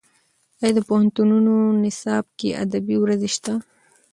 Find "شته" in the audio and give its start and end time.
3.35-3.53